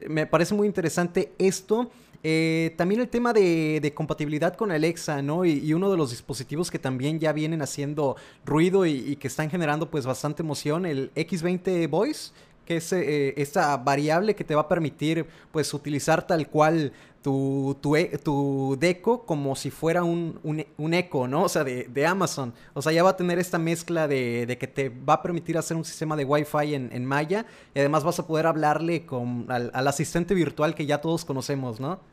me 0.07 0.25
parece 0.25 0.55
muy 0.55 0.65
interesante 0.65 1.33
esto. 1.39 1.91
Eh, 2.25 2.73
también 2.77 3.01
el 3.01 3.09
tema 3.09 3.33
de, 3.33 3.91
compatibilidad 3.93 4.55
con 4.55 4.71
Alexa, 4.71 5.21
¿no? 5.21 5.43
Y, 5.43 5.73
uno 5.73 5.91
de 5.91 5.97
los 5.97 6.11
dispositivos 6.11 6.71
que 6.71 6.79
también 6.79 7.19
ya 7.19 7.33
vienen 7.33 7.61
haciendo 7.61 8.15
ruido 8.45 8.85
y, 8.85 9.17
que 9.17 9.27
están 9.27 9.49
generando 9.49 9.91
pues 9.91 10.05
bastante 10.05 10.41
emoción, 10.41 10.85
el 10.85 11.13
X20 11.15 11.89
Voice, 11.89 12.31
que 12.65 12.77
es 12.77 12.93
eh, 12.93 13.33
esta 13.37 13.75
variable 13.77 14.35
que 14.35 14.43
te 14.43 14.55
va 14.55 14.61
a 14.61 14.67
permitir 14.67 15.25
pues 15.51 15.73
utilizar 15.73 16.25
tal 16.25 16.47
cual 16.47 16.93
tu, 17.21 17.77
tu, 17.81 17.95
e, 17.95 18.17
tu 18.17 18.77
deco 18.79 19.25
como 19.25 19.55
si 19.55 19.71
fuera 19.71 20.03
un, 20.03 20.39
un, 20.43 20.93
eco, 20.93 21.27
¿no? 21.27 21.43
O 21.43 21.49
sea, 21.49 21.63
de, 21.63 22.05
Amazon. 22.05 22.53
O 22.73 22.81
sea, 22.81 22.91
ya 22.91 23.01
va 23.01 23.11
a 23.11 23.17
tener 23.17 23.39
esta 23.39 23.57
mezcla 23.57 24.07
de, 24.07 24.57
que 24.59 24.67
te 24.67 24.89
va 24.89 25.15
a 25.15 25.21
permitir 25.21 25.57
hacer 25.57 25.77
un 25.77 25.85
sistema 25.85 26.15
de 26.15 26.25
Wi-Fi 26.25 26.75
en, 26.75 26.89
en 26.91 27.05
Maya 27.05 27.45
y 27.73 27.79
además 27.79 28.03
vas 28.03 28.19
a 28.19 28.27
poder 28.27 28.45
hablarle 28.45 29.05
con, 29.05 29.45
al 29.49 29.87
asistente 29.87 30.33
virtual 30.33 30.75
que 30.75 30.85
ya 30.85 30.99
todos 30.99 31.25
conocemos, 31.25 31.79
¿no? 31.79 32.12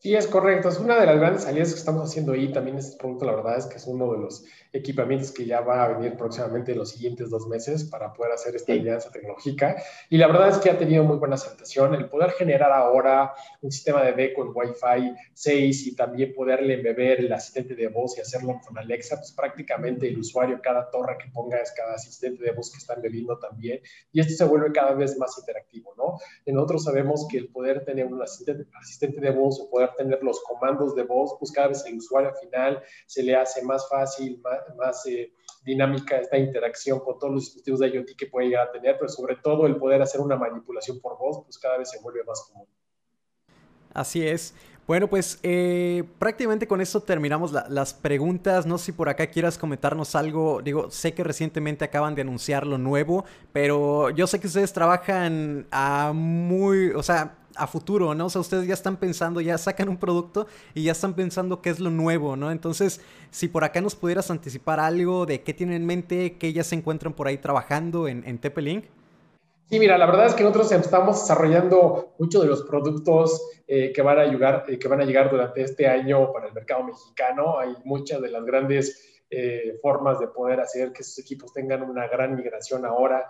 Sí, 0.00 0.14
es 0.14 0.28
correcto. 0.28 0.68
Es 0.68 0.78
una 0.78 1.00
de 1.00 1.06
las 1.06 1.18
grandes 1.18 1.42
salidas 1.42 1.72
que 1.72 1.80
estamos 1.80 2.08
haciendo 2.08 2.32
ahí. 2.32 2.52
También 2.52 2.78
este 2.78 2.96
producto, 2.96 3.24
la 3.24 3.34
verdad 3.34 3.58
es 3.58 3.66
que 3.66 3.78
es 3.78 3.86
uno 3.88 4.12
de 4.12 4.18
los 4.18 4.44
equipamientos 4.72 5.32
que 5.32 5.44
ya 5.44 5.60
va 5.60 5.84
a 5.84 5.88
venir 5.88 6.16
próximamente 6.16 6.70
en 6.70 6.78
los 6.78 6.90
siguientes 6.90 7.30
dos 7.30 7.48
meses 7.48 7.82
para 7.82 8.12
poder 8.12 8.30
hacer 8.32 8.54
esta 8.54 8.72
alianza 8.74 9.10
tecnológica. 9.10 9.82
Y 10.08 10.18
la 10.18 10.28
verdad 10.28 10.50
es 10.50 10.58
que 10.58 10.70
ha 10.70 10.78
tenido 10.78 11.02
muy 11.02 11.16
buena 11.16 11.34
aceptación. 11.34 11.96
El 11.96 12.08
poder 12.08 12.30
generar 12.30 12.70
ahora 12.70 13.34
un 13.60 13.72
sistema 13.72 14.04
de 14.04 14.12
D 14.12 14.34
con 14.34 14.52
Wi-Fi 14.54 15.16
6 15.34 15.86
y 15.88 15.96
también 15.96 16.32
poderle 16.32 16.74
embeber 16.74 17.18
el 17.18 17.32
asistente 17.32 17.74
de 17.74 17.88
voz 17.88 18.16
y 18.18 18.20
hacerlo 18.20 18.60
con 18.64 18.78
Alexa, 18.78 19.16
pues 19.16 19.32
prácticamente 19.32 20.06
el 20.06 20.20
usuario, 20.20 20.60
cada 20.62 20.88
torre 20.92 21.16
que 21.18 21.28
ponga 21.32 21.56
es 21.58 21.72
cada 21.72 21.94
asistente 21.94 22.44
de 22.44 22.52
voz 22.52 22.70
que 22.70 22.78
está 22.78 22.94
embebiendo 22.94 23.36
también. 23.40 23.80
Y 24.12 24.20
esto 24.20 24.34
se 24.34 24.44
vuelve 24.44 24.70
cada 24.70 24.92
vez 24.92 25.18
más 25.18 25.36
interactivo, 25.40 25.92
¿no? 25.96 26.18
Nosotros 26.46 26.84
sabemos 26.84 27.26
que 27.28 27.38
el 27.38 27.48
poder 27.48 27.84
tener 27.84 28.06
un 28.06 28.22
asistente, 28.22 28.66
asistente 28.80 29.20
de 29.20 29.30
voz 29.30 29.58
o 29.60 29.68
poder 29.68 29.87
tener 29.96 30.22
los 30.22 30.42
comandos 30.42 30.94
de 30.94 31.04
voz, 31.04 31.36
pues 31.38 31.52
cada 31.52 31.68
vez 31.68 31.84
el 31.86 31.96
usuario 31.96 32.32
final 32.40 32.82
se 33.06 33.22
le 33.22 33.36
hace 33.36 33.62
más 33.62 33.88
fácil, 33.88 34.42
más, 34.76 35.06
eh, 35.06 35.32
dinámica 35.64 36.16
esta 36.18 36.38
interacción 36.38 37.00
con 37.00 37.18
todos 37.18 37.34
los 37.34 37.44
dispositivos 37.44 37.80
de 37.80 37.88
IoT 37.88 38.16
que 38.16 38.26
puede 38.26 38.48
llegar 38.48 38.68
a 38.68 38.72
tener, 38.72 38.96
pero 38.96 39.08
sobre 39.08 39.36
todo 39.36 39.66
el 39.66 39.76
poder 39.76 40.00
hacer 40.00 40.20
una 40.20 40.36
manipulación 40.36 41.00
por 41.00 41.18
voz, 41.18 41.44
pues 41.44 41.58
cada 41.58 41.78
vez 41.78 41.90
se 41.90 42.00
vuelve 42.00 42.24
más 42.24 42.40
común. 42.50 42.66
Así 43.92 44.26
es. 44.26 44.54
Bueno, 44.88 45.06
pues 45.06 45.38
eh, 45.42 46.02
prácticamente 46.18 46.66
con 46.66 46.80
esto 46.80 47.02
terminamos 47.02 47.52
las 47.52 47.92
preguntas. 47.92 48.64
No 48.64 48.78
sé 48.78 48.86
si 48.86 48.92
por 48.92 49.10
acá 49.10 49.26
quieras 49.26 49.58
comentarnos 49.58 50.14
algo. 50.14 50.62
Digo, 50.62 50.90
sé 50.90 51.12
que 51.12 51.22
recientemente 51.22 51.84
acaban 51.84 52.14
de 52.14 52.22
anunciar 52.22 52.66
lo 52.66 52.78
nuevo, 52.78 53.26
pero 53.52 54.08
yo 54.08 54.26
sé 54.26 54.40
que 54.40 54.46
ustedes 54.46 54.72
trabajan 54.72 55.66
a 55.70 56.12
muy, 56.14 56.92
o 56.92 57.02
sea, 57.02 57.36
a 57.58 57.66
futuro, 57.66 58.14
¿no? 58.14 58.26
O 58.26 58.30
sea, 58.30 58.40
ustedes 58.40 58.66
ya 58.66 58.74
están 58.74 58.96
pensando, 58.96 59.40
ya 59.40 59.58
sacan 59.58 59.88
un 59.88 59.96
producto 59.96 60.46
y 60.74 60.84
ya 60.84 60.92
están 60.92 61.14
pensando 61.14 61.60
qué 61.60 61.70
es 61.70 61.80
lo 61.80 61.90
nuevo, 61.90 62.36
¿no? 62.36 62.50
Entonces, 62.50 63.00
si 63.30 63.48
por 63.48 63.64
acá 63.64 63.80
nos 63.80 63.94
pudieras 63.94 64.30
anticipar 64.30 64.80
algo 64.80 65.26
de 65.26 65.42
qué 65.42 65.54
tienen 65.54 65.76
en 65.76 65.86
mente, 65.86 66.36
que 66.38 66.52
ya 66.52 66.64
se 66.64 66.74
encuentran 66.74 67.12
por 67.12 67.28
ahí 67.28 67.38
trabajando 67.38 68.08
en, 68.08 68.24
en. 68.26 68.38
Sí, 69.68 69.78
mira, 69.78 69.98
la 69.98 70.06
verdad 70.06 70.26
es 70.26 70.34
que 70.34 70.42
nosotros 70.42 70.72
estamos 70.72 71.20
desarrollando 71.20 72.14
muchos 72.18 72.40
de 72.40 72.48
los 72.48 72.62
productos 72.62 73.42
eh, 73.66 73.92
que, 73.92 74.00
van 74.00 74.18
a 74.18 74.24
llegar, 74.24 74.64
eh, 74.66 74.78
que 74.78 74.88
van 74.88 75.02
a 75.02 75.04
llegar 75.04 75.30
durante 75.30 75.60
este 75.60 75.86
año 75.86 76.32
para 76.32 76.46
el 76.46 76.54
mercado 76.54 76.84
mexicano. 76.84 77.58
Hay 77.58 77.74
muchas 77.84 78.22
de 78.22 78.30
las 78.30 78.44
grandes 78.46 79.17
eh, 79.30 79.78
formas 79.82 80.18
de 80.18 80.28
poder 80.28 80.60
hacer 80.60 80.92
que 80.92 81.02
esos 81.02 81.18
equipos 81.18 81.52
tengan 81.52 81.82
una 81.82 82.08
gran 82.08 82.34
migración 82.34 82.84
ahora. 82.84 83.26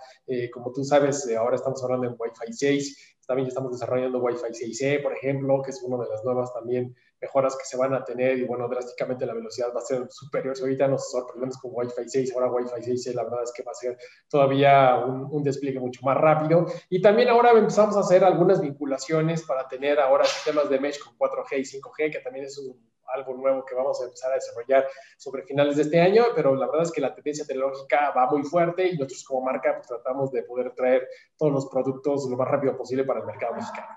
como 0.53 0.73
tú 0.73 0.85
sabes, 0.85 1.29
ahora 1.37 1.57
estamos 1.57 1.83
hablando 1.83 2.07
en 2.07 2.17
Wi-Fi 2.19 2.53
6 2.53 3.19
también 3.29 3.49
estamos 3.49 3.73
desarrollando 3.73 4.21
Wi-Fi 4.21 4.53
6E, 4.55 5.03
por 5.03 5.13
ejemplo, 5.13 5.61
que 5.63 5.71
es 5.71 5.83
una 5.83 6.03
de 6.03 6.09
las 6.09 6.25
nuevas 6.25 6.51
también 6.55 6.97
mejoras 7.21 7.57
que 7.57 7.65
se 7.67 7.77
van 7.77 7.93
a 7.93 8.03
tener 8.03 8.39
y 8.39 8.45
bueno, 8.45 8.67
drásticamente 8.69 9.27
la 9.27 9.35
velocidad 9.35 9.69
va 9.77 9.81
a 9.81 9.85
ser 9.85 10.07
superior. 10.09 10.57
Si 10.57 10.63
ahorita 10.63 10.89
nos 10.89 11.11
sorprendemos 11.11 11.59
con 11.59 11.73
Wi-Fi 11.75 12.09
6, 12.09 12.35
ahora 12.35 12.51
Wi-Fi 12.51 12.91
6E 12.91 13.13
la 13.13 13.25
verdad 13.25 13.43
es 13.43 13.53
que 13.53 13.63
va 13.63 13.73
a 13.73 13.75
ser 13.75 13.99
todavía 14.31 14.97
un, 15.05 15.29
un, 15.31 15.43
despliegue 15.43 15.79
mucho 15.79 16.01
más 16.05 16.17
rápido. 16.17 16.65
Y 16.89 17.03
también 17.03 17.29
ahora 17.29 17.51
empezamos 17.51 17.99
a 17.99 18.01
hacer 18.01 18.25
algunas 18.25 18.63
vinculaciones 18.63 19.43
para 19.43 19.69
tener 19.69 20.01
ahora 20.01 20.25
sistemas 20.25 20.71
de 20.71 20.81
mesh 20.81 20.99
con 20.99 21.15
4G 21.19 21.59
y 21.59 21.65
5G, 21.65 22.11
que 22.11 22.21
también 22.21 22.47
es 22.47 22.57
un 22.57 22.81
algo 23.15 23.35
nuevo 23.35 23.65
que 23.65 23.75
vamos 23.75 24.01
a 24.01 24.05
empezar 24.05 24.33
a 24.33 24.37
desarrollar 24.37 24.87
sobre 25.17 25.43
finales 25.43 25.77
de 25.77 25.83
este 25.83 26.01
año, 26.01 26.25
pero 26.35 26.55
la 26.55 26.67
verdad 26.67 26.83
es 26.83 26.93
que 26.93 27.01
la 27.01 27.15
tendencia 27.15 27.47
tecnológica 27.47 28.13
va 28.17 28.31
muy 28.31 28.43
fuerte 28.43 28.89
y 28.89 28.93
nosotros 28.93 29.25
como 29.25 29.47
marca 29.47 29.75
pues, 29.77 29.87
tratamos 29.87 30.31
de 30.33 30.43
poder 30.43 30.73
traer 30.75 31.09
todos 31.37 31.53
los 31.53 31.67
productos 31.67 32.29
lo 32.29 32.37
más 32.37 32.49
rápido 32.49 32.77
posible 32.77 33.05
para 33.05 33.21
el 33.21 33.27
mercado 33.27 33.55
mexicano. 33.55 33.89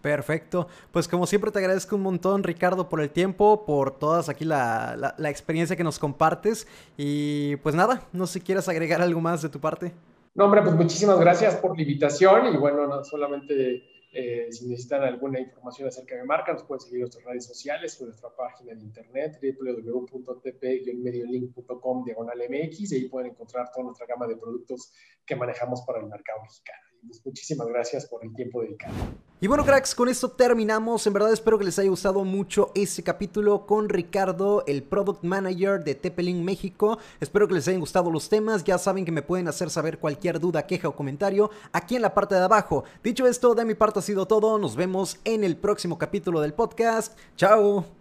Perfecto. 0.00 0.66
Pues 0.92 1.06
como 1.08 1.26
siempre 1.26 1.50
te 1.50 1.58
agradezco 1.58 1.96
un 1.96 2.02
montón, 2.02 2.42
Ricardo, 2.42 2.88
por 2.88 3.00
el 3.00 3.10
tiempo, 3.10 3.66
por 3.66 3.98
todas 3.98 4.28
aquí 4.30 4.44
la, 4.44 5.14
la, 5.18 5.30
experiencia 5.30 5.76
que 5.76 5.84
nos 5.84 5.98
compartes. 5.98 6.66
Y 6.96 7.56
pues 7.56 7.74
nada, 7.74 8.02
no 8.12 8.26
sé 8.26 8.34
si 8.34 8.40
quieres 8.40 8.68
agregar 8.68 9.02
algo 9.02 9.20
más 9.20 9.42
de 9.42 9.50
tu 9.50 9.60
parte. 9.60 9.92
No, 10.34 10.44
hombre, 10.46 10.62
pues 10.62 10.74
muchísimas 10.74 11.18
gracias 11.20 11.56
por 11.56 11.76
la 11.76 11.82
invitación 11.82 12.54
y 12.54 12.56
bueno, 12.56 12.86
no 12.86 13.04
solamente 13.04 13.82
eh, 14.12 14.48
si 14.50 14.66
necesitan 14.66 15.04
alguna 15.04 15.38
información 15.38 15.86
acerca 15.86 16.16
de 16.16 16.24
marca, 16.24 16.52
nos 16.52 16.64
pueden 16.64 16.80
seguir 16.80 16.96
en 16.96 17.02
nuestras 17.02 17.24
redes 17.24 17.46
sociales 17.46 17.96
en 18.00 18.06
nuestra 18.06 18.34
página 18.34 18.74
de 18.74 18.80
internet 18.80 19.38
www.tp-mediolink.com 19.40 22.04
diagonal 22.04 22.38
MX 22.38 22.92
y 22.92 22.96
ahí 22.96 23.08
pueden 23.08 23.30
encontrar 23.30 23.70
toda 23.70 23.84
nuestra 23.84 24.06
gama 24.06 24.26
de 24.26 24.36
productos 24.36 24.92
que 25.24 25.36
manejamos 25.36 25.82
para 25.86 26.00
el 26.00 26.06
mercado 26.06 26.42
mexicano. 26.42 26.89
Pues, 27.06 27.24
muchísimas 27.24 27.66
gracias 27.68 28.06
por 28.06 28.24
el 28.24 28.34
tiempo 28.34 28.62
dedicado. 28.62 28.94
Y 29.40 29.46
bueno, 29.46 29.64
cracks, 29.64 29.94
con 29.94 30.08
esto 30.08 30.30
terminamos. 30.30 31.06
En 31.06 31.14
verdad 31.14 31.32
espero 31.32 31.58
que 31.58 31.64
les 31.64 31.78
haya 31.78 31.88
gustado 31.88 32.24
mucho 32.24 32.70
este 32.74 33.02
capítulo 33.02 33.66
con 33.66 33.88
Ricardo, 33.88 34.64
el 34.66 34.82
Product 34.82 35.24
Manager 35.24 35.82
de 35.82 35.94
Tepelin 35.94 36.44
México. 36.44 36.98
Espero 37.20 37.48
que 37.48 37.54
les 37.54 37.66
hayan 37.66 37.80
gustado 37.80 38.10
los 38.10 38.28
temas. 38.28 38.64
Ya 38.64 38.76
saben 38.76 39.06
que 39.06 39.12
me 39.12 39.22
pueden 39.22 39.48
hacer 39.48 39.70
saber 39.70 39.98
cualquier 39.98 40.40
duda, 40.40 40.66
queja 40.66 40.88
o 40.88 40.94
comentario 40.94 41.50
aquí 41.72 41.96
en 41.96 42.02
la 42.02 42.12
parte 42.12 42.34
de 42.34 42.42
abajo. 42.42 42.84
Dicho 43.02 43.26
esto, 43.26 43.54
de 43.54 43.64
mi 43.64 43.74
parte 43.74 44.00
ha 44.00 44.02
sido 44.02 44.26
todo. 44.26 44.58
Nos 44.58 44.76
vemos 44.76 45.18
en 45.24 45.42
el 45.42 45.56
próximo 45.56 45.96
capítulo 45.96 46.42
del 46.42 46.52
podcast. 46.52 47.16
Chao. 47.36 47.96